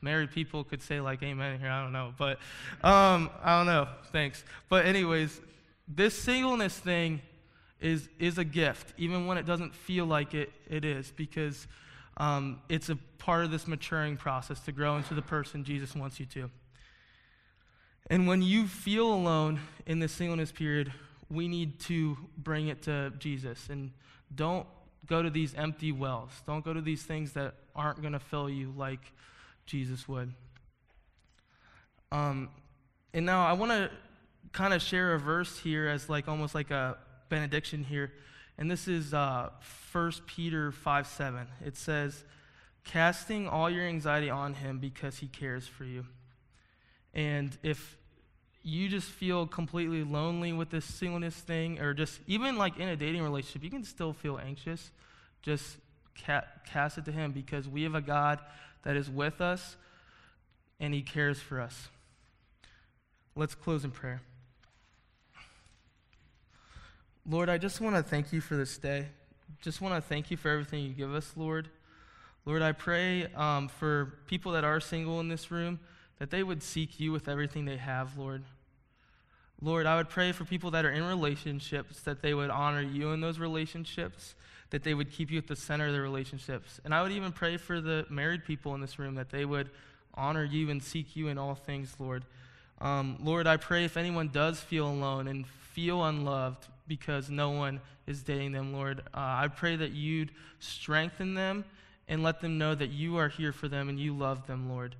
married 0.01 0.33
people 0.33 0.65
could 0.65 0.83
say, 0.83 1.01
like, 1.01 1.23
amen 1.23 1.61
here. 1.61 1.69
I 1.69 1.83
don't 1.83 1.93
know. 1.93 2.15
But 2.17 2.39
um, 2.83 3.31
I 3.43 3.59
don't 3.59 3.67
know. 3.67 3.87
Thanks. 4.11 4.43
But, 4.69 4.87
anyways, 4.87 5.41
this 5.87 6.19
singleness 6.19 6.77
thing 6.77 7.21
is, 7.81 8.09
is 8.19 8.39
a 8.39 8.45
gift, 8.45 8.95
even 8.97 9.27
when 9.27 9.37
it 9.37 9.45
doesn't 9.45 9.75
feel 9.75 10.07
like 10.07 10.35
it, 10.35 10.51
it 10.71 10.85
is, 10.85 11.13
because 11.15 11.67
um, 12.17 12.61
it's 12.69 12.89
a 12.89 12.97
part 13.19 13.45
of 13.45 13.51
this 13.51 13.67
maturing 13.67 14.17
process 14.17 14.61
to 14.61 14.73
grow 14.73 14.97
into 14.97 15.15
the 15.15 15.23
person 15.23 15.65
Jesus 15.65 15.95
wants 15.95 16.21
you 16.21 16.27
to. 16.27 16.51
And 18.09 18.27
when 18.27 18.43
you 18.43 18.67
feel 18.67 19.13
alone 19.13 19.61
in 19.87 20.01
this 20.01 20.13
singleness 20.13 20.53
period, 20.53 20.93
we 21.31 21.49
need 21.49 21.81
to 21.81 22.17
bring 22.37 22.69
it 22.69 22.83
to 22.83 23.13
Jesus. 23.19 23.69
And 23.71 23.93
don't 24.35 24.67
go 25.07 25.23
to 25.23 25.31
these 25.31 25.55
empty 25.55 25.93
wells. 25.93 26.31
Don't 26.47 26.65
go 26.65 26.73
to 26.73 26.81
these 26.81 27.03
things 27.03 27.33
that 27.33 27.55
aren't 27.75 28.01
going 28.01 28.13
to 28.13 28.21
fill 28.21 28.51
you 28.51 28.73
like 28.77 29.01
Jesus 29.67 30.07
would. 30.09 30.33
Um, 32.11 32.51
and 33.15 33.25
now 33.25 33.47
I 33.47 33.55
want 33.55 33.73
to 33.73 33.91
kind 34.53 34.75
of 34.75 34.83
share 34.83 35.15
a 35.15 35.19
verse 35.19 35.59
here 35.59 35.89
as 35.89 36.09
like 36.09 36.29
almost 36.29 36.55
like 36.55 36.71
a 36.71 36.99
benediction 37.29 37.85
here. 37.85 38.13
And 38.59 38.71
this 38.71 38.87
is 38.87 39.15
uh, 39.15 39.51
1 39.93 40.13
Peter 40.27 40.73
5 40.73 41.07
7. 41.07 41.47
It 41.65 41.77
says, 41.77 42.25
casting 42.85 43.49
all 43.49 43.71
your 43.71 43.85
anxiety 43.85 44.31
on 44.31 44.55
him 44.55 44.79
because 44.79 45.19
he 45.19 45.29
cares 45.29 45.67
for 45.67 45.85
you. 45.85 46.07
And 47.15 47.57
if 47.63 47.97
you 48.63 48.89
just 48.89 49.09
feel 49.09 49.47
completely 49.47 50.05
lonely 50.05 50.53
with 50.53 50.71
this 50.71 50.85
singleness 50.85 51.35
thing, 51.35 51.81
or 51.81 51.95
just 51.95 52.21
even 52.27 52.57
like 52.57 52.79
in 52.79 52.89
a 52.89 52.97
dating 52.97 53.23
relationship, 53.23 53.65
you 53.65 53.71
can 53.71 53.85
still 53.85 54.13
feel 54.13 54.39
anxious. 54.39 54.91
Just 55.43 55.77
ca- 56.25 56.45
cast 56.67 56.99
it 56.99 57.05
to 57.07 57.13
Him 57.13 57.33
because 57.33 57.69
we 57.69 57.83
have 57.83 57.95
a 57.95 58.01
God 58.01 58.39
that 58.85 58.97
is 58.97 59.11
with 59.11 59.41
us 59.41 59.77
and 60.81 60.95
He 60.95 61.03
cares 61.03 61.39
for 61.39 61.61
us. 61.61 61.89
Let's 63.35 63.55
close 63.55 63.85
in 63.85 63.91
prayer. 63.91 64.23
Lord, 67.29 67.49
I 67.49 67.57
just 67.57 67.81
want 67.81 67.95
to 67.95 68.03
thank 68.03 68.33
you 68.33 68.41
for 68.41 68.57
this 68.57 68.79
day. 68.79 69.07
Just 69.61 69.81
want 69.81 69.95
to 69.95 70.01
thank 70.01 70.33
you 70.33 70.37
for 70.37 70.49
everything 70.51 70.83
you 70.83 70.93
give 70.93 71.15
us, 71.15 71.33
Lord. 71.37 71.69
Lord, 72.45 72.63
I 72.63 72.73
pray 72.73 73.33
um, 73.35 73.69
for 73.69 74.15
people 74.27 74.53
that 74.53 74.65
are 74.65 74.81
single 74.81 75.21
in 75.21 75.29
this 75.29 75.49
room 75.49 75.79
that 76.19 76.31
they 76.31 76.43
would 76.43 76.65
seek 76.65 76.99
you 76.99 77.13
with 77.13 77.29
everything 77.29 77.65
they 77.65 77.77
have, 77.77 78.19
Lord. 78.19 78.43
Lord, 79.61 79.87
I 79.87 79.95
would 79.97 80.09
pray 80.09 80.33
for 80.33 80.45
people 80.45 80.73
that 80.73 80.85
are 80.85 80.91
in 80.91 81.05
relationships 81.05 82.01
that 82.01 82.23
they 82.23 82.35
would 82.35 82.51
honor 82.51 82.83
you 82.83 83.13
in 83.13 83.21
those 83.21 83.39
relationships, 83.39 84.35
that 84.71 84.83
they 84.83 84.93
would 84.93 85.13
keep 85.13 85.31
you 85.31 85.39
at 85.39 85.47
the 85.47 85.55
center 85.55 85.87
of 85.87 85.93
their 85.93 86.03
relationships. 86.03 86.81
And 86.85 86.93
I 86.93 87.03
would 87.03 87.13
even 87.13 87.31
pray 87.31 87.57
for 87.57 87.81
the 87.81 88.05
married 88.11 88.45
people 88.45 88.75
in 88.75 88.81
this 88.81 88.99
room 88.99 89.15
that 89.15 89.31
they 89.31 89.45
would 89.45 89.71
honor 90.15 90.43
you 90.43 90.71
and 90.71 90.83
seek 90.83 91.15
you 91.15 91.29
in 91.29 91.39
all 91.39 91.55
things, 91.55 91.95
Lord. 92.01 92.25
Um, 92.81 93.17
Lord, 93.23 93.47
I 93.47 93.59
pray 93.59 93.85
if 93.85 93.97
anyone 93.97 94.27
does 94.27 94.59
feel 94.59 94.89
alone 94.89 95.29
and 95.29 95.47
feel 95.73 96.05
unloved 96.05 96.67
because 96.87 97.31
no 97.31 97.51
one 97.51 97.81
is 98.07 98.23
dating 98.23 98.53
them, 98.53 98.73
Lord, 98.73 99.01
uh, 99.01 99.05
I 99.15 99.49
pray 99.49 99.77
that 99.77 99.93
you'd 99.93 100.33
strengthen 100.59 101.35
them 101.35 101.65
and 102.09 102.23
let 102.23 102.41
them 102.41 102.59
know 102.59 102.75
that 102.75 102.91
you 102.91 103.17
are 103.17 103.29
here 103.29 103.53
for 103.53 103.69
them 103.69 103.89
and 103.89 103.99
you 103.99 104.17
love 104.17 104.47
them, 104.47 104.69
Lord. 104.69 104.97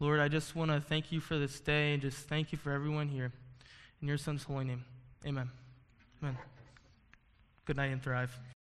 Lord, 0.00 0.20
I 0.20 0.28
just 0.28 0.56
want 0.56 0.70
to 0.70 0.80
thank 0.80 1.12
you 1.12 1.20
for 1.20 1.38
this 1.38 1.60
day 1.60 1.92
and 1.92 2.02
just 2.02 2.28
thank 2.28 2.52
you 2.52 2.58
for 2.58 2.72
everyone 2.72 3.08
here. 3.08 3.32
In 4.00 4.08
your 4.08 4.18
son's 4.18 4.44
holy 4.44 4.64
name, 4.64 4.84
amen. 5.26 5.50
Amen. 6.22 6.38
Good 7.66 7.76
night 7.76 7.92
and 7.92 8.02
thrive. 8.02 8.57